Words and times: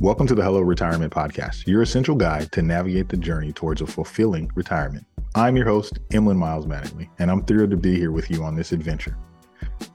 Welcome 0.00 0.26
to 0.28 0.34
the 0.34 0.42
Hello 0.42 0.62
Retirement 0.62 1.12
Podcast, 1.12 1.66
your 1.66 1.82
essential 1.82 2.14
guide 2.14 2.50
to 2.52 2.62
navigate 2.62 3.10
the 3.10 3.18
journey 3.18 3.52
towards 3.52 3.82
a 3.82 3.86
fulfilling 3.86 4.50
retirement. 4.54 5.04
I'm 5.34 5.56
your 5.56 5.66
host, 5.66 5.98
Emlen 6.08 6.38
Miles 6.38 6.64
Mattingly, 6.64 7.10
and 7.18 7.30
I'm 7.30 7.44
thrilled 7.44 7.68
to 7.72 7.76
be 7.76 7.98
here 7.98 8.10
with 8.10 8.30
you 8.30 8.42
on 8.42 8.54
this 8.54 8.72
adventure. 8.72 9.18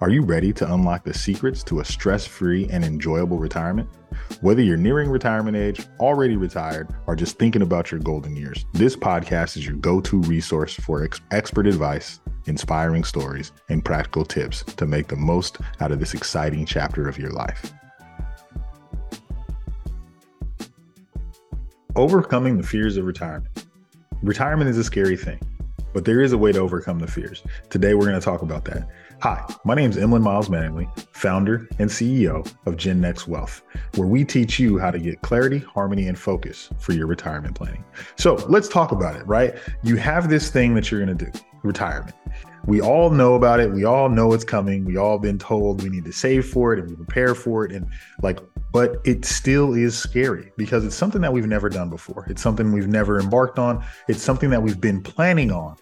Are 0.02 0.12
you 0.12 0.22
ready 0.22 0.54
to 0.54 0.72
unlock 0.72 1.06
the 1.06 1.14
secrets 1.16 1.64
to 1.64 1.80
a 1.80 1.86
stress 1.86 2.24
free 2.24 2.68
and 2.70 2.86
enjoyable 2.86 3.40
retirement? 3.40 3.90
Whether 4.42 4.62
you're 4.62 4.78
nearing 4.78 5.10
retirement 5.10 5.58
age, 5.58 5.84
already 6.00 6.38
retired, 6.38 6.88
or 7.08 7.16
just 7.16 7.40
thinking 7.40 7.64
about 7.64 7.90
your 7.90 8.00
golden 8.00 8.36
years, 8.36 8.64
this 8.74 8.96
podcast 8.96 9.58
is 9.58 9.66
your 9.66 9.78
go 9.78 10.02
to 10.02 10.22
resource 10.22 10.76
for 10.76 11.04
ex- 11.04 11.20
expert 11.32 11.66
advice, 11.66 12.20
inspiring 12.46 13.06
stories, 13.06 13.52
and 13.70 13.84
practical 13.84 14.24
tips 14.24 14.62
to 14.76 14.86
make 14.86 15.08
the 15.08 15.16
most 15.16 15.58
out 15.80 15.92
of 15.92 16.00
this 16.00 16.14
exciting 16.14 16.64
chapter 16.64 17.10
of 17.10 17.18
your 17.18 17.32
life. 17.32 17.74
Overcoming 21.98 22.58
the 22.58 22.64
fears 22.68 22.98
of 22.98 23.06
retirement. 23.06 23.68
Retirement 24.22 24.70
is 24.70 24.78
a 24.78 24.84
scary 24.84 25.16
thing, 25.16 25.40
but 25.94 26.04
there 26.04 26.22
is 26.22 26.34
a 26.34 26.38
way 26.38 26.52
to 26.52 26.60
overcome 26.60 27.00
the 27.00 27.08
fears. 27.08 27.42
Today, 27.70 27.94
we're 27.94 28.06
going 28.06 28.20
to 28.20 28.26
talk 28.26 28.42
about 28.42 28.66
that. 28.66 28.90
Hi, 29.22 29.42
my 29.64 29.76
name 29.76 29.92
is 29.92 29.96
Emlen 29.96 30.22
Miles 30.22 30.50
Mattingly, 30.50 30.90
founder 31.14 31.70
and 31.80 31.90
CEO 31.90 32.46
of 32.66 32.76
Gen 32.76 33.00
Next 33.00 33.30
Wealth, 33.30 33.62
where 33.96 34.10
we 34.10 34.26
teach 34.26 34.60
you 34.60 34.78
how 34.78 34.92
to 34.92 35.00
get 35.00 35.22
clarity, 35.22 35.60
harmony, 35.60 36.10
and 36.10 36.20
focus 36.20 36.70
for 36.80 36.92
your 36.92 37.08
retirement 37.08 37.56
planning. 37.56 37.86
So 38.18 38.36
let's 38.50 38.68
talk 38.68 38.92
about 38.92 39.16
it, 39.16 39.26
right? 39.26 39.56
You 39.82 39.96
have 39.96 40.30
this 40.30 40.52
thing 40.52 40.76
that 40.76 40.92
you're 40.92 41.04
going 41.04 41.18
to 41.18 41.26
do 41.26 41.32
retirement 41.64 42.14
we 42.68 42.82
all 42.82 43.10
know 43.10 43.36
about 43.36 43.60
it. 43.60 43.72
We 43.72 43.86
all 43.86 44.10
know 44.10 44.34
it's 44.34 44.44
coming. 44.44 44.86
We 44.86 44.98
all 44.98 45.20
been 45.20 45.38
told 45.38 45.84
we 45.84 45.90
need 45.90 46.06
to 46.06 46.12
save 46.12 46.48
for 46.48 46.74
it 46.74 46.80
and 46.80 46.90
we 46.90 46.96
prepare 46.96 47.36
for 47.36 47.66
it. 47.66 47.72
And 47.72 47.88
like, 48.22 48.40
but 48.72 48.98
it 49.06 49.24
still 49.24 49.74
is 49.74 49.98
scary 49.98 50.52
because 50.58 50.84
it's 50.84 50.96
something 50.96 51.22
that 51.22 51.32
we've 51.32 51.48
never 51.48 51.70
done 51.70 51.90
before. 51.90 52.26
It's 52.30 52.42
something 52.42 52.72
we've 52.72 52.88
never 52.88 53.20
embarked 53.20 53.60
on. 53.60 53.84
It's 54.08 54.22
something 54.22 54.50
that 54.50 54.64
we've 54.64 54.82
been 54.82 55.02
planning 55.02 55.52
on, 55.52 55.78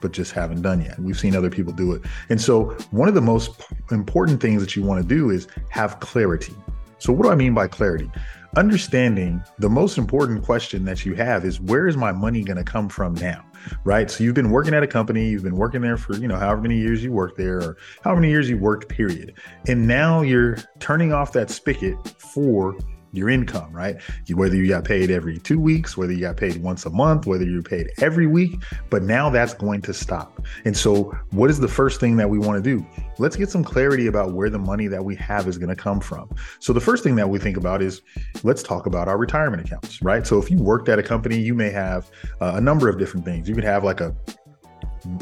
but 0.00 0.12
just 0.12 0.32
haven't 0.32 0.62
done 0.62 0.80
yet. 0.80 0.98
We've 0.98 1.18
seen 1.18 1.36
other 1.36 1.50
people 1.50 1.72
do 1.72 1.92
it. 1.92 2.02
And 2.30 2.40
so, 2.40 2.70
one 2.90 3.08
of 3.08 3.14
the 3.14 3.20
most 3.20 3.62
important 3.90 4.40
things 4.40 4.60
that 4.62 4.74
you 4.74 4.82
want 4.82 5.02
to 5.02 5.08
do 5.08 5.30
is 5.30 5.46
have 5.70 6.00
clarity. 6.00 6.54
So, 6.98 7.12
what 7.12 7.24
do 7.24 7.30
I 7.30 7.34
mean 7.34 7.54
by 7.54 7.68
clarity? 7.68 8.10
Understanding 8.56 9.42
the 9.58 9.70
most 9.70 9.96
important 9.96 10.44
question 10.44 10.84
that 10.86 11.04
you 11.06 11.14
have 11.14 11.44
is 11.44 11.60
where 11.60 11.86
is 11.86 11.96
my 11.96 12.12
money 12.12 12.42
going 12.42 12.58
to 12.58 12.64
come 12.64 12.88
from 12.88 13.14
now? 13.14 13.44
Right? 13.84 14.10
So 14.10 14.24
you've 14.24 14.34
been 14.34 14.50
working 14.50 14.74
at 14.74 14.82
a 14.82 14.86
company, 14.86 15.28
you've 15.28 15.42
been 15.42 15.56
working 15.56 15.80
there 15.80 15.96
for, 15.96 16.16
you 16.16 16.28
know, 16.28 16.36
however 16.36 16.62
many 16.62 16.78
years 16.78 17.02
you 17.02 17.12
worked 17.12 17.36
there 17.36 17.58
or 17.62 17.76
how 18.02 18.14
many 18.14 18.28
years 18.28 18.48
you 18.48 18.58
worked, 18.58 18.88
period. 18.88 19.34
And 19.68 19.86
now 19.86 20.22
you're 20.22 20.56
turning 20.78 21.12
off 21.12 21.32
that 21.32 21.50
spigot 21.50 21.96
for 22.20 22.76
your 23.12 23.28
income, 23.28 23.72
right? 23.72 23.96
Whether 24.32 24.56
you 24.56 24.68
got 24.68 24.84
paid 24.84 25.10
every 25.10 25.38
two 25.38 25.60
weeks, 25.60 25.96
whether 25.96 26.12
you 26.12 26.20
got 26.20 26.36
paid 26.36 26.62
once 26.62 26.86
a 26.86 26.90
month, 26.90 27.26
whether 27.26 27.44
you're 27.44 27.62
paid 27.62 27.90
every 27.98 28.26
week, 28.26 28.62
but 28.90 29.02
now 29.02 29.30
that's 29.30 29.54
going 29.54 29.82
to 29.82 29.94
stop. 29.94 30.40
And 30.64 30.76
so, 30.76 31.16
what 31.30 31.50
is 31.50 31.58
the 31.58 31.68
first 31.68 32.00
thing 32.00 32.16
that 32.16 32.28
we 32.28 32.38
want 32.38 32.62
to 32.62 32.76
do? 32.76 32.84
Let's 33.18 33.36
get 33.36 33.50
some 33.50 33.62
clarity 33.62 34.06
about 34.06 34.32
where 34.32 34.50
the 34.50 34.58
money 34.58 34.86
that 34.88 35.04
we 35.04 35.14
have 35.16 35.46
is 35.46 35.58
going 35.58 35.68
to 35.68 35.76
come 35.76 36.00
from. 36.00 36.30
So, 36.58 36.72
the 36.72 36.80
first 36.80 37.04
thing 37.04 37.14
that 37.16 37.28
we 37.28 37.38
think 37.38 37.56
about 37.56 37.82
is 37.82 38.02
let's 38.42 38.62
talk 38.62 38.86
about 38.86 39.08
our 39.08 39.18
retirement 39.18 39.64
accounts, 39.64 40.02
right? 40.02 40.26
So, 40.26 40.38
if 40.38 40.50
you 40.50 40.58
worked 40.58 40.88
at 40.88 40.98
a 40.98 41.02
company, 41.02 41.38
you 41.38 41.54
may 41.54 41.70
have 41.70 42.10
uh, 42.40 42.52
a 42.54 42.60
number 42.60 42.88
of 42.88 42.98
different 42.98 43.26
things. 43.26 43.48
You 43.48 43.54
could 43.54 43.64
have 43.64 43.84
like 43.84 44.00
a 44.00 44.14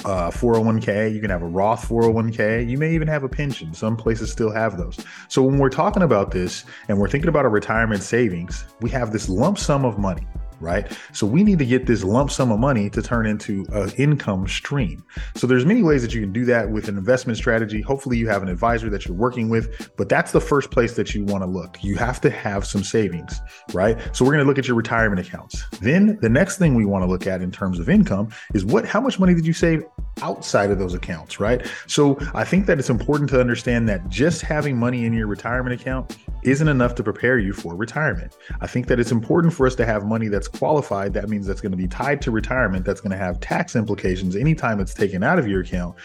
uh, 0.05 0.31
401k, 0.31 1.13
you 1.13 1.21
can 1.21 1.31
have 1.31 1.43
a 1.43 1.47
Roth 1.47 1.89
401k, 1.89 2.69
you 2.69 2.79
may 2.79 2.93
even 2.95 3.09
have 3.09 3.25
a 3.25 3.29
pension. 3.29 3.73
Some 3.75 3.97
places 3.97 4.31
still 4.31 4.51
have 4.51 4.77
those. 4.77 4.99
So 5.29 5.43
when 5.43 5.59
we're 5.59 5.71
talking 5.71 6.03
about 6.03 6.31
this 6.31 6.65
and 6.89 6.99
we're 6.99 7.09
thinking 7.09 7.29
about 7.29 7.45
a 7.45 7.49
retirement 7.49 8.03
savings, 8.03 8.65
we 8.81 8.91
have 8.91 9.13
this 9.13 9.29
lump 9.29 9.59
sum 9.59 9.85
of 9.85 9.99
money 9.99 10.27
right? 10.61 10.91
So 11.13 11.27
we 11.27 11.43
need 11.43 11.59
to 11.59 11.67
get 11.67 11.87
this 11.87 12.05
lump 12.05 12.31
sum 12.31 12.53
of 12.53 12.61
money 12.61 12.91
to 12.91 13.03
turn 13.03 13.27
into 13.27 13.67
an 13.73 13.91
income 13.93 14.47
stream. 14.47 15.05
So 15.37 15.47
there's 15.47 15.67
many 15.67 15.83
ways 15.83 16.03
that 16.03 16.15
you 16.15 16.21
can 16.21 16.33
do 16.33 16.45
that 16.47 16.71
with 16.71 16.89
an 16.89 16.97
investment 16.97 17.39
strategy. 17.39 17.81
Hopefully 17.81 18.19
you 18.19 18.29
have 18.29 18.43
an 18.43 18.49
advisor 18.49 18.91
that 18.91 19.07
you're 19.07 19.17
working 19.17 19.49
with, 19.49 19.91
but 19.97 20.09
that's 20.09 20.33
the 20.33 20.41
first 20.41 20.71
place 20.71 20.95
that 20.95 21.15
you 21.15 21.25
want 21.25 21.43
to 21.43 21.49
look. 21.49 21.83
You 21.83 21.97
have 21.97 22.21
to 22.23 22.31
have 22.31 22.65
some 22.67 22.85
savings, 22.85 23.41
right? 23.73 23.99
So 24.15 24.25
we're 24.25 24.33
going 24.33 24.45
to 24.45 24.49
look 24.49 24.59
at 24.59 24.67
your 24.67 24.77
retirement 24.77 25.27
accounts. 25.27 25.65
Then 25.81 26.19
the 26.21 26.29
next 26.29 26.59
thing 26.59 26.75
we 26.75 26.85
want 26.85 27.03
to 27.03 27.07
look 27.07 27.27
at 27.27 27.43
in 27.43 27.51
terms 27.51 27.79
of 27.79 27.89
income 27.89 28.29
is 28.55 28.65
what 28.65 28.85
how 28.85 29.01
much 29.01 29.19
money 29.19 29.35
did 29.35 29.47
you 29.47 29.53
save 29.53 29.83
outside 30.23 30.71
of 30.71 30.79
those 30.79 30.95
accounts, 30.95 31.41
right? 31.41 31.67
So 31.87 32.19
I 32.35 32.45
think 32.45 32.67
that 32.67 32.79
it's 32.79 32.91
important 32.91 33.31
to 33.31 33.41
understand 33.41 33.89
that 33.89 34.09
just 34.09 34.43
having 34.43 34.77
money 34.77 35.05
in 35.05 35.13
your 35.13 35.27
retirement 35.27 35.81
account 35.81 36.17
isn't 36.43 36.69
enough 36.69 36.95
to 36.97 37.03
prepare 37.03 37.39
you 37.39 37.53
for 37.53 37.75
retirement. 37.75 38.37
I 38.61 38.67
think 38.67 38.87
that 38.89 38.99
it's 38.99 39.13
important 39.13 39.53
for 39.53 39.67
us 39.67 39.75
to 39.77 39.87
have 39.87 40.05
money 40.05 40.29
that's 40.29 40.49
qualified. 40.53 41.15
That 41.15 41.29
means 41.29 41.47
that's 41.47 41.61
going 41.61 41.73
to 41.73 41.79
be 41.79 41.89
tied 41.89 42.21
to 42.23 42.31
retirement, 42.31 42.85
that's 42.85 43.01
going 43.01 43.13
to 43.13 43.17
have 43.17 43.41
tax 43.41 43.77
implications 43.77 44.37
anytime 44.37 44.81
it's 44.81 44.95
taken 44.95 45.23
out 45.23 45.39
of 45.39 45.47
your 45.47 45.61
account. 45.61 45.97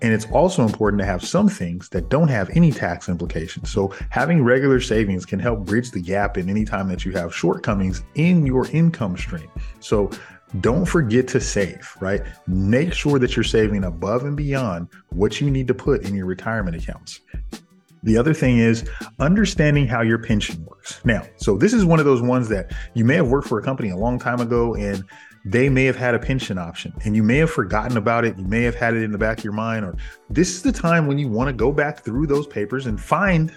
And 0.00 0.12
it's 0.12 0.26
also 0.26 0.62
important 0.62 1.00
to 1.00 1.06
have 1.06 1.24
some 1.24 1.48
things 1.48 1.88
that 1.88 2.08
don't 2.08 2.28
have 2.28 2.50
any 2.50 2.70
tax 2.70 3.08
implications. 3.08 3.70
So 3.70 3.92
having 4.10 4.44
regular 4.44 4.80
savings 4.80 5.26
can 5.26 5.40
help 5.40 5.64
bridge 5.64 5.90
the 5.90 6.00
gap 6.00 6.38
in 6.38 6.48
any 6.48 6.64
time 6.64 6.88
that 6.88 7.04
you 7.04 7.12
have 7.12 7.34
shortcomings 7.34 8.04
in 8.14 8.46
your 8.46 8.68
income 8.68 9.16
stream. 9.16 9.50
So 9.80 10.10
don't 10.60 10.86
forget 10.86 11.28
to 11.28 11.40
save, 11.40 11.94
right? 12.00 12.22
Make 12.46 12.92
sure 12.92 13.18
that 13.18 13.36
you're 13.36 13.44
saving 13.44 13.84
above 13.84 14.24
and 14.24 14.36
beyond 14.36 14.88
what 15.10 15.40
you 15.40 15.50
need 15.50 15.66
to 15.68 15.74
put 15.74 16.04
in 16.04 16.14
your 16.14 16.26
retirement 16.26 16.76
accounts. 16.76 17.20
The 18.08 18.16
other 18.16 18.32
thing 18.32 18.56
is 18.56 18.88
understanding 19.18 19.86
how 19.86 20.00
your 20.00 20.16
pension 20.16 20.64
works. 20.64 20.98
Now, 21.04 21.26
so 21.36 21.58
this 21.58 21.74
is 21.74 21.84
one 21.84 21.98
of 21.98 22.06
those 22.06 22.22
ones 22.22 22.48
that 22.48 22.72
you 22.94 23.04
may 23.04 23.16
have 23.16 23.28
worked 23.28 23.46
for 23.46 23.58
a 23.58 23.62
company 23.62 23.90
a 23.90 23.96
long 23.96 24.18
time 24.18 24.40
ago 24.40 24.74
and 24.76 25.04
they 25.44 25.68
may 25.68 25.84
have 25.84 25.94
had 25.94 26.14
a 26.14 26.18
pension 26.18 26.56
option 26.56 26.94
and 27.04 27.14
you 27.14 27.22
may 27.22 27.36
have 27.36 27.50
forgotten 27.50 27.98
about 27.98 28.24
it. 28.24 28.38
You 28.38 28.46
may 28.46 28.62
have 28.62 28.74
had 28.74 28.94
it 28.94 29.02
in 29.02 29.12
the 29.12 29.18
back 29.18 29.38
of 29.38 29.44
your 29.44 29.52
mind, 29.52 29.84
or 29.84 29.94
this 30.30 30.54
is 30.54 30.62
the 30.62 30.72
time 30.72 31.06
when 31.06 31.18
you 31.18 31.28
want 31.28 31.48
to 31.48 31.52
go 31.52 31.70
back 31.70 32.02
through 32.02 32.26
those 32.28 32.46
papers 32.46 32.86
and 32.86 32.98
find 32.98 33.52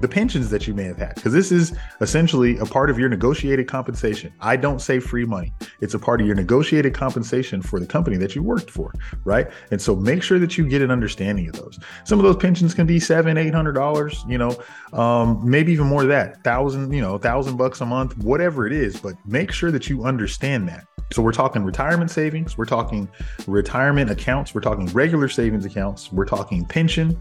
the 0.00 0.08
pensions 0.08 0.50
that 0.50 0.66
you 0.66 0.74
may 0.74 0.84
have 0.84 0.96
had 0.96 1.14
because 1.14 1.32
this 1.32 1.52
is 1.52 1.76
essentially 2.00 2.58
a 2.58 2.64
part 2.64 2.90
of 2.90 2.98
your 2.98 3.08
negotiated 3.08 3.68
compensation. 3.68 4.32
I 4.40 4.56
don't 4.56 4.80
say 4.80 5.00
free 5.00 5.24
money. 5.24 5.52
It's 5.80 5.94
a 5.94 5.98
part 5.98 6.20
of 6.20 6.26
your 6.26 6.36
negotiated 6.36 6.94
compensation 6.94 7.62
for 7.62 7.78
the 7.80 7.86
company 7.86 8.16
that 8.18 8.34
you 8.34 8.42
worked 8.42 8.70
for, 8.70 8.92
right? 9.24 9.48
And 9.70 9.80
so 9.80 9.94
make 9.94 10.22
sure 10.22 10.38
that 10.38 10.58
you 10.58 10.68
get 10.68 10.82
an 10.82 10.90
understanding 10.90 11.48
of 11.48 11.54
those. 11.54 11.78
Some 12.04 12.18
of 12.18 12.24
those 12.24 12.36
pensions 12.36 12.74
can 12.74 12.86
be 12.86 12.98
seven, 12.98 13.36
eight 13.36 13.54
hundred 13.54 13.72
dollars, 13.72 14.24
you 14.28 14.38
know, 14.38 14.56
um, 14.92 15.40
maybe 15.48 15.72
even 15.72 15.86
more 15.86 16.00
than 16.00 16.10
that, 16.10 16.42
thousand, 16.44 16.92
you 16.92 17.00
know, 17.00 17.18
thousand 17.18 17.56
bucks 17.56 17.80
a 17.80 17.86
month, 17.86 18.16
whatever 18.18 18.66
it 18.66 18.72
is. 18.72 19.00
But 19.00 19.14
make 19.26 19.52
sure 19.52 19.70
that 19.70 19.88
you 19.88 20.04
understand 20.04 20.68
that. 20.68 20.86
So 21.12 21.22
we're 21.22 21.32
talking 21.32 21.62
retirement 21.62 22.10
savings, 22.10 22.58
we're 22.58 22.64
talking 22.64 23.08
retirement 23.46 24.10
accounts, 24.10 24.54
we're 24.54 24.62
talking 24.62 24.86
regular 24.86 25.28
savings 25.28 25.64
accounts, 25.64 26.10
we're 26.10 26.24
talking 26.24 26.64
pension, 26.64 27.16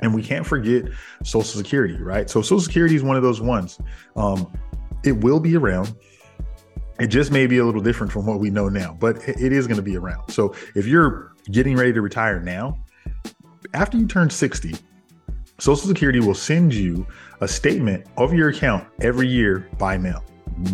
and 0.00 0.14
we 0.14 0.22
can't 0.22 0.46
forget 0.46 0.84
Social 1.22 1.42
Security, 1.42 1.96
right? 1.96 2.28
So 2.28 2.42
Social 2.42 2.60
Security 2.60 2.96
is 2.96 3.02
one 3.02 3.16
of 3.16 3.22
those 3.22 3.40
ones. 3.40 3.78
Um, 4.16 4.50
it 5.04 5.12
will 5.12 5.40
be 5.40 5.56
around. 5.56 5.94
It 7.00 7.08
just 7.08 7.32
may 7.32 7.46
be 7.46 7.58
a 7.58 7.64
little 7.64 7.80
different 7.80 8.12
from 8.12 8.26
what 8.26 8.38
we 8.38 8.50
know 8.50 8.68
now, 8.68 8.96
but 8.98 9.16
it 9.28 9.52
is 9.52 9.66
going 9.66 9.76
to 9.76 9.82
be 9.82 9.96
around. 9.96 10.30
So 10.30 10.54
if 10.74 10.86
you're 10.86 11.32
getting 11.50 11.76
ready 11.76 11.92
to 11.92 12.00
retire 12.00 12.40
now, 12.40 12.78
after 13.74 13.96
you 13.96 14.06
turn 14.06 14.30
60, 14.30 14.74
Social 15.58 15.88
Security 15.88 16.20
will 16.20 16.34
send 16.34 16.74
you 16.74 17.06
a 17.40 17.48
statement 17.48 18.06
of 18.16 18.32
your 18.32 18.48
account 18.50 18.86
every 19.00 19.28
year 19.28 19.68
by 19.78 19.98
mail. 19.98 20.24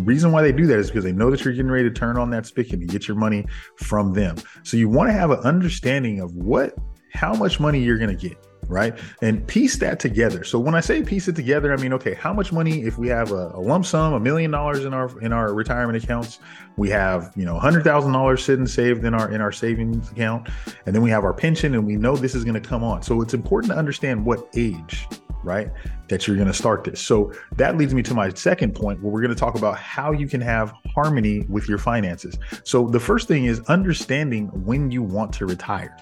reason 0.01 0.31
why 0.31 0.41
they 0.41 0.51
do 0.51 0.67
that 0.67 0.77
is 0.77 0.87
because 0.87 1.03
they 1.03 1.11
know 1.11 1.31
that 1.31 1.43
you're 1.43 1.53
getting 1.53 1.71
ready 1.71 1.87
to 1.87 1.93
turn 1.93 2.17
on 2.17 2.29
that 2.31 2.45
spigot 2.45 2.73
and 2.73 2.89
get 2.89 3.07
your 3.07 3.17
money 3.17 3.45
from 3.77 4.13
them. 4.13 4.35
So 4.63 4.77
you 4.77 4.89
want 4.89 5.09
to 5.09 5.13
have 5.13 5.31
an 5.31 5.39
understanding 5.39 6.19
of 6.19 6.35
what 6.35 6.75
how 7.13 7.33
much 7.33 7.59
money 7.59 7.79
you're 7.79 7.97
going 7.97 8.15
to 8.15 8.29
get 8.29 8.37
right? 8.69 8.97
And 9.21 9.45
piece 9.47 9.77
that 9.77 9.99
together. 9.99 10.43
So 10.43 10.59
when 10.59 10.75
I 10.75 10.79
say 10.79 11.01
piece 11.01 11.27
it 11.27 11.35
together, 11.35 11.73
I 11.73 11.77
mean, 11.77 11.91
okay, 11.93 12.13
how 12.13 12.31
much 12.31 12.53
money 12.53 12.83
if 12.83 12.97
we 12.97 13.09
have 13.09 13.31
a, 13.31 13.51
a 13.55 13.59
lump 13.59 13.85
sum, 13.85 14.13
a 14.13 14.19
million 14.19 14.51
dollars 14.51 14.85
in 14.85 14.93
our 14.93 15.19
in 15.19 15.33
our 15.33 15.53
retirement 15.53 16.01
accounts, 16.01 16.39
we 16.77 16.89
have 16.91 17.33
you 17.35 17.45
know 17.45 17.59
hundred 17.59 17.83
thousand 17.83 18.13
dollars 18.13 18.45
sitting 18.45 18.67
saved 18.67 19.03
in 19.03 19.13
our 19.13 19.31
in 19.31 19.41
our 19.41 19.51
savings 19.51 20.09
account, 20.11 20.47
and 20.85 20.95
then 20.95 21.01
we 21.01 21.09
have 21.09 21.25
our 21.25 21.33
pension, 21.33 21.73
and 21.73 21.85
we 21.85 21.97
know 21.97 22.15
this 22.15 22.35
is 22.35 22.45
going 22.45 22.61
to 22.61 22.67
come 22.69 22.83
on. 22.83 23.01
So 23.01 23.21
it's 23.21 23.33
important 23.33 23.73
to 23.73 23.77
understand 23.77 24.25
what 24.25 24.47
age 24.55 25.07
right? 25.43 25.71
That 26.09 26.27
you're 26.27 26.35
going 26.35 26.47
to 26.47 26.53
start 26.53 26.83
this. 26.83 26.99
So 26.99 27.31
that 27.55 27.77
leads 27.77 27.93
me 27.93 28.03
to 28.03 28.13
my 28.13 28.29
second 28.29 28.75
point 28.75 29.01
where 29.01 29.11
we're 29.11 29.21
going 29.21 29.33
to 29.33 29.39
talk 29.39 29.55
about 29.55 29.77
how 29.77 30.11
you 30.11 30.27
can 30.27 30.41
have 30.41 30.73
harmony 30.99 31.45
with 31.49 31.69
your 31.69 31.77
finances. 31.77 32.37
So 32.63 32.87
the 32.87 32.99
first 32.99 33.27
thing 33.27 33.45
is 33.45 33.59
understanding 33.61 34.47
when 34.65 34.91
you 34.91 35.01
want 35.01 35.33
to 35.33 35.45
retire 35.45 35.95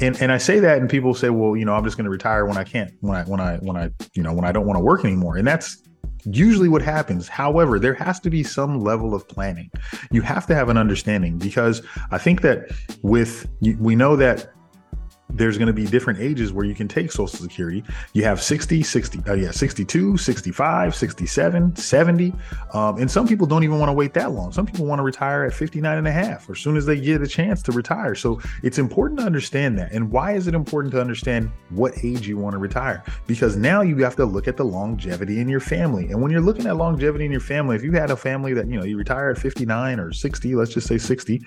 and 0.00 0.20
and 0.20 0.32
I 0.32 0.38
say 0.38 0.58
that, 0.60 0.78
and 0.78 0.90
people 0.90 1.14
say, 1.14 1.30
well, 1.30 1.56
you 1.56 1.64
know, 1.64 1.74
I'm 1.74 1.84
just 1.84 1.96
going 1.96 2.04
to 2.04 2.10
retire 2.10 2.44
when 2.46 2.56
I 2.56 2.64
can't, 2.64 2.92
when 3.00 3.16
I 3.16 3.24
when 3.24 3.40
I 3.40 3.56
when 3.58 3.76
I 3.76 3.90
you 4.14 4.22
know 4.22 4.32
when 4.32 4.44
I 4.44 4.52
don't 4.52 4.66
want 4.66 4.76
to 4.76 4.84
work 4.84 5.04
anymore, 5.04 5.36
and 5.36 5.46
that's 5.46 5.82
usually 6.24 6.68
what 6.68 6.82
happens. 6.82 7.28
However, 7.28 7.78
there 7.78 7.94
has 7.94 8.20
to 8.20 8.30
be 8.30 8.42
some 8.42 8.80
level 8.80 9.14
of 9.14 9.26
planning. 9.28 9.70
You 10.10 10.22
have 10.22 10.46
to 10.48 10.54
have 10.54 10.68
an 10.68 10.76
understanding 10.76 11.38
because 11.38 11.82
I 12.10 12.18
think 12.18 12.42
that 12.42 12.70
with 13.02 13.48
we 13.78 13.94
know 13.94 14.16
that 14.16 14.52
there's 15.30 15.58
going 15.58 15.66
to 15.66 15.72
be 15.72 15.86
different 15.86 16.20
ages 16.20 16.52
where 16.52 16.64
you 16.64 16.74
can 16.74 16.88
take 16.88 17.10
social 17.12 17.26
security. 17.26 17.84
You 18.12 18.24
have 18.24 18.42
60 18.42 18.82
60 18.82 19.22
uh, 19.28 19.34
yeah 19.34 19.50
62 19.50 20.16
65 20.16 20.94
67 20.94 21.76
70 21.76 22.32
um, 22.72 22.98
and 22.98 23.10
some 23.10 23.26
people 23.26 23.46
don't 23.46 23.64
even 23.64 23.78
want 23.78 23.88
to 23.88 23.92
wait 23.92 24.14
that 24.14 24.32
long. 24.32 24.52
Some 24.52 24.66
people 24.66 24.86
want 24.86 24.98
to 24.98 25.04
retire 25.04 25.44
at 25.44 25.52
59 25.52 25.98
and 25.98 26.06
a 26.06 26.12
half 26.12 26.48
or 26.48 26.52
as 26.52 26.60
soon 26.60 26.76
as 26.76 26.86
they 26.86 27.00
get 27.00 27.22
a 27.22 27.26
chance 27.26 27.62
to 27.62 27.72
retire. 27.72 28.14
So 28.14 28.40
it's 28.62 28.78
important 28.78 29.20
to 29.20 29.26
understand 29.26 29.78
that. 29.78 29.92
And 29.92 30.10
why 30.10 30.32
is 30.32 30.46
it 30.46 30.54
important 30.54 30.92
to 30.94 31.00
understand 31.00 31.50
what 31.70 31.92
age 32.02 32.26
you 32.26 32.38
want 32.38 32.54
to 32.54 32.58
retire? 32.58 33.02
Because 33.26 33.56
now 33.56 33.82
you 33.82 33.96
have 33.98 34.16
to 34.16 34.24
look 34.24 34.48
at 34.48 34.56
the 34.56 34.64
longevity 34.64 35.40
in 35.40 35.48
your 35.48 35.60
family. 35.60 36.06
And 36.10 36.22
when 36.22 36.30
you're 36.30 36.40
looking 36.40 36.66
at 36.66 36.76
longevity 36.76 37.24
in 37.24 37.32
your 37.32 37.40
family 37.40 37.76
if 37.76 37.82
you 37.82 37.92
had 37.92 38.10
a 38.10 38.16
family 38.16 38.52
that 38.54 38.66
you 38.68 38.78
know 38.78 38.84
you 38.84 38.96
retire 38.96 39.30
at 39.30 39.38
59 39.38 40.00
or 40.00 40.12
60 40.12 40.54
let's 40.54 40.72
just 40.72 40.86
say 40.86 40.98
60 40.98 41.42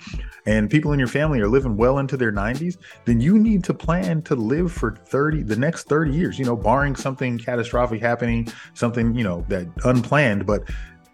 and 0.46 0.70
people 0.70 0.92
in 0.92 0.98
your 0.98 1.08
family 1.08 1.40
are 1.40 1.48
living 1.48 1.76
well 1.76 1.98
into 1.98 2.16
their 2.16 2.32
90s 2.32 2.76
then 3.04 3.20
you 3.20 3.38
need 3.38 3.62
to 3.64 3.69
to 3.70 3.86
plan 3.86 4.22
to 4.22 4.34
live 4.34 4.72
for 4.72 4.96
30 5.06 5.42
the 5.42 5.56
next 5.56 5.88
30 5.88 6.12
years 6.12 6.38
you 6.38 6.44
know 6.44 6.56
barring 6.56 6.96
something 6.96 7.38
catastrophic 7.38 8.00
happening 8.00 8.48
something 8.74 9.14
you 9.14 9.24
know 9.24 9.44
that 9.48 9.66
unplanned 9.84 10.46
but 10.46 10.62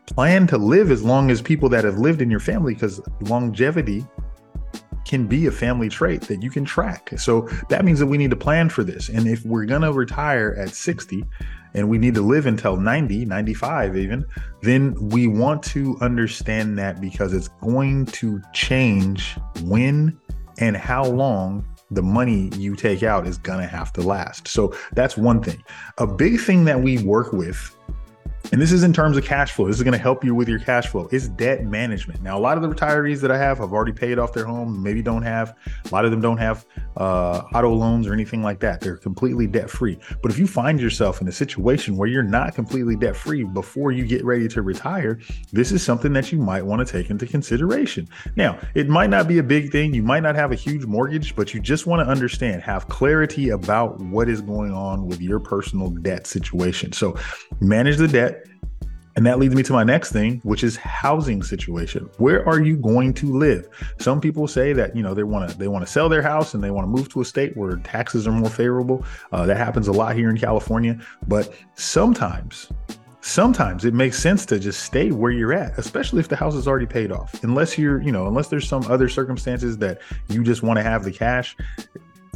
plan 0.06 0.46
to 0.46 0.56
live 0.56 0.90
as 0.90 1.02
long 1.02 1.30
as 1.30 1.42
people 1.42 1.68
that 1.68 1.84
have 1.84 1.98
lived 1.98 2.22
in 2.22 2.30
your 2.30 2.40
family 2.40 2.74
because 2.74 3.00
longevity 3.22 4.04
can 5.06 5.26
be 5.26 5.46
a 5.46 5.50
family 5.50 5.88
trait 5.88 6.20
that 6.22 6.42
you 6.42 6.50
can 6.50 6.64
track. 6.64 7.10
So 7.16 7.48
that 7.68 7.84
means 7.84 8.00
that 8.00 8.06
we 8.06 8.18
need 8.18 8.30
to 8.30 8.36
plan 8.36 8.68
for 8.68 8.82
this. 8.82 9.08
And 9.08 9.28
if 9.28 9.44
we're 9.44 9.64
going 9.64 9.82
to 9.82 9.92
retire 9.92 10.56
at 10.58 10.70
60 10.70 11.24
and 11.74 11.88
we 11.88 11.96
need 11.96 12.14
to 12.14 12.22
live 12.22 12.46
until 12.46 12.76
90, 12.76 13.24
95 13.24 13.96
even, 13.96 14.24
then 14.62 14.94
we 15.10 15.28
want 15.28 15.62
to 15.64 15.96
understand 16.00 16.76
that 16.78 17.00
because 17.00 17.32
it's 17.32 17.48
going 17.62 18.06
to 18.06 18.42
change 18.52 19.36
when 19.62 20.18
and 20.58 20.76
how 20.76 21.04
long 21.04 21.64
the 21.90 22.02
money 22.02 22.50
you 22.56 22.74
take 22.74 23.02
out 23.02 23.26
is 23.26 23.38
going 23.38 23.60
to 23.60 23.66
have 23.66 23.92
to 23.94 24.02
last. 24.02 24.48
So 24.48 24.74
that's 24.92 25.16
one 25.16 25.42
thing. 25.42 25.62
A 25.98 26.06
big 26.06 26.40
thing 26.40 26.64
that 26.64 26.80
we 26.80 26.98
work 26.98 27.32
with 27.32 27.76
and 28.52 28.60
this 28.60 28.70
is 28.70 28.84
in 28.84 28.92
terms 28.92 29.16
of 29.16 29.24
cash 29.24 29.52
flow. 29.52 29.66
This 29.66 29.76
is 29.76 29.82
going 29.82 29.92
to 29.92 29.98
help 29.98 30.24
you 30.24 30.34
with 30.34 30.48
your 30.48 30.58
cash 30.58 30.86
flow. 30.86 31.08
It's 31.10 31.28
debt 31.28 31.64
management. 31.64 32.22
Now, 32.22 32.38
a 32.38 32.40
lot 32.40 32.56
of 32.56 32.62
the 32.62 32.68
retirees 32.68 33.20
that 33.20 33.30
I 33.30 33.38
have 33.38 33.58
have 33.58 33.72
already 33.72 33.92
paid 33.92 34.18
off 34.18 34.32
their 34.32 34.44
home. 34.44 34.82
Maybe 34.82 35.02
don't 35.02 35.22
have. 35.22 35.56
A 35.84 35.88
lot 35.92 36.04
of 36.04 36.10
them 36.10 36.20
don't 36.20 36.38
have 36.38 36.64
uh, 36.96 37.42
auto 37.54 37.72
loans 37.72 38.06
or 38.06 38.12
anything 38.12 38.42
like 38.42 38.60
that. 38.60 38.80
They're 38.80 38.96
completely 38.96 39.46
debt 39.46 39.68
free. 39.68 39.98
But 40.22 40.30
if 40.30 40.38
you 40.38 40.46
find 40.46 40.80
yourself 40.80 41.20
in 41.20 41.28
a 41.28 41.32
situation 41.32 41.96
where 41.96 42.08
you're 42.08 42.22
not 42.22 42.54
completely 42.54 42.94
debt 42.96 43.16
free 43.16 43.42
before 43.42 43.90
you 43.90 44.06
get 44.06 44.24
ready 44.24 44.46
to 44.48 44.62
retire, 44.62 45.18
this 45.52 45.72
is 45.72 45.82
something 45.82 46.12
that 46.12 46.30
you 46.30 46.38
might 46.38 46.64
want 46.64 46.86
to 46.86 46.90
take 46.90 47.10
into 47.10 47.26
consideration. 47.26 48.08
Now, 48.36 48.58
it 48.74 48.88
might 48.88 49.10
not 49.10 49.26
be 49.26 49.38
a 49.38 49.42
big 49.42 49.72
thing. 49.72 49.92
You 49.92 50.02
might 50.02 50.22
not 50.22 50.36
have 50.36 50.52
a 50.52 50.56
huge 50.56 50.84
mortgage, 50.86 51.34
but 51.34 51.52
you 51.52 51.60
just 51.60 51.86
want 51.86 52.06
to 52.06 52.10
understand, 52.10 52.62
have 52.62 52.88
clarity 52.88 53.50
about 53.50 54.00
what 54.00 54.28
is 54.28 54.40
going 54.40 54.72
on 54.72 55.06
with 55.06 55.20
your 55.20 55.40
personal 55.40 55.90
debt 55.90 56.26
situation. 56.26 56.92
So, 56.92 57.16
manage 57.60 57.96
the 57.96 58.08
debt 58.08 58.35
and 59.16 59.24
that 59.24 59.38
leads 59.38 59.54
me 59.54 59.62
to 59.62 59.72
my 59.72 59.82
next 59.82 60.12
thing, 60.12 60.40
which 60.44 60.62
is 60.62 60.76
housing 60.76 61.42
situation. 61.42 62.08
Where 62.18 62.46
are 62.46 62.60
you 62.60 62.76
going 62.76 63.14
to 63.14 63.36
live? 63.36 63.68
Some 63.98 64.20
people 64.20 64.46
say 64.46 64.74
that 64.74 64.94
you 64.94 65.02
know 65.02 65.14
they 65.14 65.24
want 65.24 65.50
to 65.50 65.58
they 65.58 65.68
want 65.68 65.84
to 65.84 65.90
sell 65.90 66.08
their 66.08 66.22
house 66.22 66.54
and 66.54 66.62
they 66.62 66.70
want 66.70 66.84
to 66.84 66.90
move 66.90 67.08
to 67.10 67.22
a 67.22 67.24
state 67.24 67.56
where 67.56 67.76
taxes 67.76 68.26
are 68.26 68.32
more 68.32 68.50
favorable. 68.50 69.04
Uh, 69.32 69.46
that 69.46 69.56
happens 69.56 69.88
a 69.88 69.92
lot 69.92 70.14
here 70.14 70.28
in 70.28 70.36
California, 70.36 71.00
but 71.26 71.52
sometimes 71.74 72.70
sometimes 73.22 73.84
it 73.84 73.92
makes 73.92 74.18
sense 74.20 74.46
to 74.46 74.58
just 74.58 74.84
stay 74.84 75.10
where 75.10 75.32
you're 75.32 75.52
at, 75.52 75.76
especially 75.78 76.20
if 76.20 76.28
the 76.28 76.36
house 76.36 76.54
is 76.54 76.68
already 76.68 76.86
paid 76.86 77.10
off. 77.10 77.42
Unless 77.42 77.76
you're, 77.76 78.00
you 78.00 78.12
know, 78.12 78.28
unless 78.28 78.48
there's 78.48 78.68
some 78.68 78.84
other 78.84 79.08
circumstances 79.08 79.78
that 79.78 80.00
you 80.28 80.44
just 80.44 80.62
want 80.62 80.76
to 80.76 80.82
have 80.84 81.02
the 81.02 81.10
cash, 81.10 81.56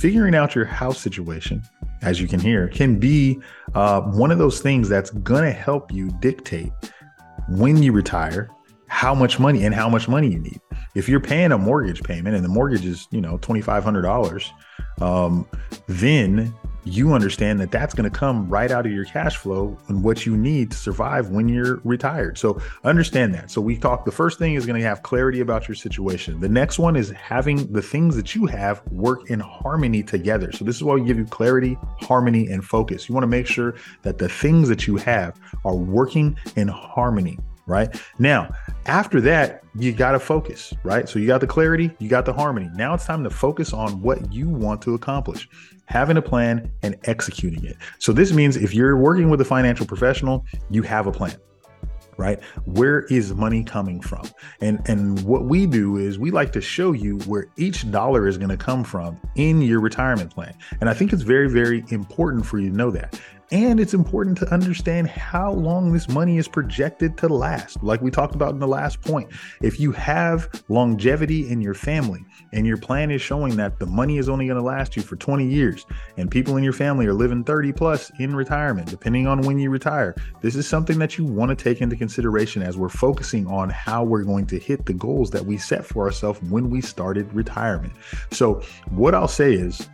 figuring 0.01 0.35
out 0.35 0.57
your 0.57 0.65
house 0.65 0.99
situation 0.99 1.63
as 2.03 2.21
you 2.21 2.27
can 2.27 2.41
hear, 2.41 2.69
can 2.69 2.99
be 2.99 3.41
uh, 3.75 4.01
one 4.01 4.31
of 4.31 4.39
those 4.39 4.61
things 4.61 4.89
that's 4.89 5.11
going 5.11 5.45
to 5.45 5.53
help 5.53 5.93
you 5.93 6.11
dictate 6.21 6.73
when 7.49 7.83
you 7.83 7.93
retire 7.93 8.51
how 8.87 9.15
much 9.15 9.39
money 9.39 9.65
and 9.65 9.75
how 9.75 9.89
much 9.89 10.09
money 10.09 10.29
you 10.29 10.39
need. 10.39 10.61
If 10.95 11.09
you're 11.09 11.21
paying 11.21 11.53
a 11.53 11.59
mortgage 11.59 12.03
payment 12.03 12.35
and 12.35 12.45
the 12.45 12.49
mortgage 12.49 12.85
is, 12.85 13.07
you 13.13 13.21
know, 13.21 13.39
$2,500, 13.39 15.03
um, 15.03 15.47
then 15.87 16.53
you 16.85 17.13
understand 17.13 17.61
that 17.61 17.71
that's 17.71 17.95
going 17.95 18.11
to 18.11 18.17
come 18.17 18.49
right 18.49 18.71
out 18.71 18.87
of 18.87 18.93
your 18.93 19.05
cash 19.05 19.37
flow 19.37 19.77
and 19.89 20.03
what 20.03 20.25
you 20.27 20.37
need 20.37 20.71
to 20.71 20.77
survive 20.77 21.29
when 21.31 21.49
you're 21.49 21.81
retired. 21.85 22.39
So 22.39 22.61
understand 22.85 23.35
that. 23.35 23.51
So 23.51 23.61
we 23.61 23.77
talked 23.77 24.05
the 24.05 24.13
first 24.13 24.39
thing 24.39 24.55
is 24.55 24.67
going 24.67 24.81
to 24.81 24.87
have 24.87 25.03
clarity 25.03 25.41
about 25.41 25.69
your 25.69 25.75
situation. 25.75 26.41
The 26.41 26.49
next 26.49 26.79
one 26.79 26.97
is 26.97 27.11
having 27.11 27.71
the 27.73 27.83
things 27.83 28.17
that 28.17 28.35
you 28.35 28.47
have 28.47 28.83
work 28.91 29.31
in 29.31 29.41
harmony 29.41 30.03
together. 30.03 30.53
So 30.53 30.65
this 30.65 30.77
is 30.77 30.83
why 30.83 30.95
we 30.95 31.05
give 31.05 31.19
you 31.19 31.27
clarity, 31.27 31.77
harmony, 32.01 32.49
and 32.49 32.65
focus. 32.65 33.09
You 33.09 33.15
want 33.15 33.25
to 33.25 33.29
make 33.29 33.47
sure 33.47 33.75
that 34.03 34.19
the 34.19 34.29
things 34.29 34.69
that 34.69 34.87
you 34.87 34.97
have 34.97 35.39
are 35.65 35.77
working 35.77 36.37
in 36.57 36.69
harmony 36.69 37.39
right? 37.71 38.01
Now, 38.19 38.53
after 38.87 39.21
that, 39.23 39.63
you 39.77 39.93
got 39.93 40.13
to 40.13 40.19
focus, 40.19 40.75
right? 40.83 41.09
So 41.09 41.19
you 41.19 41.27
got 41.27 41.41
the 41.41 41.47
clarity, 41.47 41.91
you 41.99 42.09
got 42.09 42.27
the 42.27 42.33
harmony. 42.33 42.69
Now 42.75 42.93
it's 42.95 43.07
time 43.07 43.23
to 43.25 43.31
focus 43.31 43.73
on 43.73 44.03
what 44.03 44.33
you 44.33 44.49
want 44.49 44.83
to 44.83 44.95
accomplish, 44.95 45.49
having 45.87 46.17
a 46.17 46.23
plan 46.23 46.71
and 46.83 46.97
executing 47.05 47.65
it. 47.65 47.77
So 47.99 48.13
this 48.13 48.33
means 48.33 48.57
if 48.57 48.75
you're 48.75 48.97
working 48.97 49.31
with 49.31 49.41
a 49.41 49.45
financial 49.45 49.87
professional, 49.87 50.45
you 50.69 50.83
have 50.83 51.07
a 51.07 51.13
plan 51.13 51.37
right 52.21 52.43
where 52.67 53.03
is 53.05 53.35
money 53.35 53.65
coming 53.65 53.99
from 54.01 54.23
and 54.61 54.81
and 54.87 55.23
what 55.23 55.45
we 55.47 55.67
do 55.67 55.97
is 55.97 56.19
we 56.19 56.31
like 56.31 56.53
to 56.53 56.61
show 56.61 56.93
you 56.93 57.17
where 57.21 57.47
each 57.57 57.91
dollar 57.91 58.29
is 58.29 58.37
going 58.37 58.51
to 58.51 58.59
come 58.59 58.85
from 58.85 59.19
in 59.37 59.63
your 59.63 59.81
retirement 59.81 60.31
plan 60.31 60.55
and 60.81 60.91
i 60.91 60.93
think 60.93 61.15
it's 61.15 61.23
very 61.23 61.49
very 61.49 61.83
important 61.89 62.45
for 62.45 62.59
you 62.59 62.69
to 62.69 62.77
know 62.77 62.91
that 62.91 63.19
and 63.53 63.81
it's 63.81 63.95
important 63.95 64.39
to 64.39 64.53
understand 64.53 65.09
how 65.09 65.53
long 65.53 65.93
this 65.93 66.09
money 66.09 66.39
is 66.39 66.47
projected 66.47 67.17
to 67.19 67.29
last. 67.29 67.83
Like 67.83 68.01
we 68.01 68.11
talked 68.11 68.37
about 68.37 68.53
in 68.53 68.61
the 68.61 68.69
last 68.69 69.01
point, 69.01 69.31
if 69.61 69.81
you 69.81 69.91
have 69.93 70.49
longevity 70.69 71.49
in 71.49 71.61
your 71.61 71.75
family 71.75 72.25
and 72.53 72.65
your 72.65 72.77
plan 72.77 73.11
is 73.11 73.21
showing 73.21 73.57
that 73.57 73.81
the 73.81 73.87
money 73.87 74.19
is 74.19 74.29
only 74.29 74.47
going 74.47 74.57
to 74.57 74.63
last 74.63 74.97
you 74.97 75.03
for 75.03 75.17
20 75.17 75.47
years 75.47 75.85
and 76.17 76.31
people 76.31 76.57
in 76.57 76.63
your 76.63 76.73
family 76.73 77.07
are 77.07 77.13
living 77.13 77.43
30 77.43 77.73
plus 77.73 78.13
in 78.21 78.37
retirement, 78.37 78.89
depending 78.89 79.27
on 79.27 79.43
when 79.43 79.59
you 79.59 79.69
retire, 79.69 80.15
this 80.43 80.55
is 80.55 80.69
something 80.69 80.99
that 81.01 81.19
you 81.19 81.25
want 81.25 81.49
to 81.49 81.57
take 81.57 81.81
into 81.81 81.97
consideration 81.97 82.63
as 82.63 82.77
we're 82.77 82.89
focusing 82.89 83.47
on 83.49 83.69
how 83.69 84.05
we're 84.05 84.25
going 84.25 84.47
to 84.47 84.59
hit 84.59 84.87
the 84.87 84.95
goals 84.95 85.31
that 85.31 85.45
we 85.45 85.59
set 85.59 85.85
for 85.85 86.05
ourselves 86.05 86.41
when 86.43 86.71
we 86.71 86.81
started 86.81 87.33
retirement. 87.33 87.93
So, 88.31 88.63
what 88.91 89.15
I'll 89.15 89.29
say 89.29 89.55
is, 89.55 89.89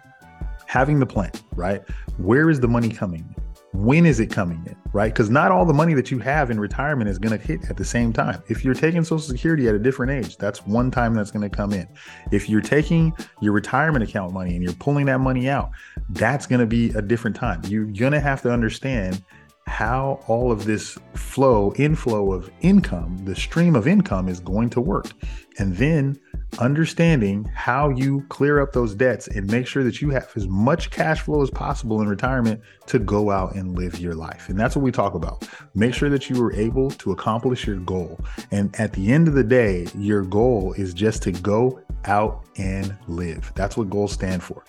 having 0.66 0.98
the 0.98 1.06
plan, 1.06 1.30
right? 1.54 1.82
Where 2.18 2.50
is 2.50 2.60
the 2.60 2.68
money 2.68 2.90
coming? 2.90 3.34
When 3.84 4.06
is 4.06 4.20
it 4.20 4.30
coming 4.30 4.62
in, 4.66 4.76
right? 4.92 5.12
Because 5.12 5.30
not 5.30 5.50
all 5.50 5.64
the 5.64 5.74
money 5.74 5.94
that 5.94 6.10
you 6.10 6.18
have 6.18 6.50
in 6.50 6.58
retirement 6.58 7.10
is 7.10 7.18
going 7.18 7.38
to 7.38 7.46
hit 7.46 7.68
at 7.68 7.76
the 7.76 7.84
same 7.84 8.12
time. 8.12 8.42
If 8.48 8.64
you're 8.64 8.74
taking 8.74 9.04
Social 9.04 9.18
Security 9.18 9.68
at 9.68 9.74
a 9.74 9.78
different 9.78 10.12
age, 10.12 10.36
that's 10.36 10.66
one 10.66 10.90
time 10.90 11.14
that's 11.14 11.30
going 11.30 11.48
to 11.48 11.54
come 11.54 11.72
in. 11.72 11.86
If 12.32 12.48
you're 12.48 12.60
taking 12.60 13.12
your 13.40 13.52
retirement 13.52 14.02
account 14.02 14.32
money 14.32 14.54
and 14.54 14.62
you're 14.62 14.72
pulling 14.74 15.06
that 15.06 15.18
money 15.18 15.48
out, 15.48 15.70
that's 16.10 16.46
going 16.46 16.60
to 16.60 16.66
be 16.66 16.90
a 16.90 17.02
different 17.02 17.36
time. 17.36 17.62
You're 17.66 17.84
going 17.84 18.12
to 18.12 18.20
have 18.20 18.42
to 18.42 18.50
understand 18.50 19.22
how 19.66 20.20
all 20.28 20.52
of 20.52 20.64
this 20.64 20.96
flow, 21.14 21.72
inflow 21.76 22.32
of 22.32 22.50
income, 22.60 23.18
the 23.24 23.34
stream 23.34 23.74
of 23.74 23.88
income 23.88 24.28
is 24.28 24.40
going 24.40 24.70
to 24.70 24.80
work. 24.80 25.10
And 25.58 25.76
then 25.76 26.18
understanding 26.58 27.44
how 27.54 27.90
you 27.90 28.24
clear 28.28 28.60
up 28.60 28.72
those 28.72 28.94
debts 28.94 29.28
and 29.28 29.50
make 29.50 29.66
sure 29.66 29.84
that 29.84 30.00
you 30.00 30.10
have 30.10 30.30
as 30.36 30.48
much 30.48 30.90
cash 30.90 31.20
flow 31.20 31.42
as 31.42 31.50
possible 31.50 32.00
in 32.00 32.08
retirement 32.08 32.60
to 32.86 32.98
go 32.98 33.30
out 33.30 33.54
and 33.54 33.76
live 33.76 33.98
your 33.98 34.14
life. 34.14 34.48
And 34.48 34.58
that's 34.58 34.74
what 34.74 34.82
we 34.82 34.92
talk 34.92 35.14
about. 35.14 35.48
Make 35.74 35.94
sure 35.94 36.08
that 36.08 36.30
you 36.30 36.42
are 36.42 36.52
able 36.54 36.90
to 36.92 37.12
accomplish 37.12 37.66
your 37.66 37.76
goal. 37.76 38.18
And 38.50 38.74
at 38.80 38.92
the 38.92 39.12
end 39.12 39.28
of 39.28 39.34
the 39.34 39.44
day, 39.44 39.86
your 39.96 40.22
goal 40.22 40.72
is 40.74 40.94
just 40.94 41.22
to 41.24 41.32
go 41.32 41.80
out 42.06 42.44
and 42.56 42.96
live. 43.06 43.52
That's 43.54 43.76
what 43.76 43.90
goals 43.90 44.12
stand 44.12 44.42
for. 44.42 44.64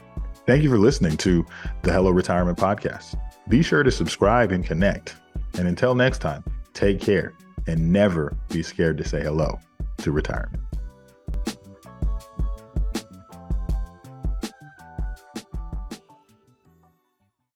Thank 0.45 0.63
you 0.63 0.69
for 0.69 0.77
listening 0.77 1.17
to 1.17 1.45
the 1.83 1.91
Hello 1.91 2.09
Retirement 2.09 2.57
Podcast. 2.57 3.19
Be 3.49 3.61
sure 3.61 3.83
to 3.83 3.91
subscribe 3.91 4.51
and 4.51 4.65
connect. 4.65 5.15
And 5.57 5.67
until 5.67 5.95
next 5.95 6.19
time, 6.19 6.43
take 6.73 6.99
care 7.01 7.33
and 7.65 7.91
never 7.91 8.35
be 8.49 8.63
scared 8.63 8.97
to 8.97 9.03
say 9.03 9.21
hello 9.21 9.59
to 9.97 10.11
retirement. 10.11 10.66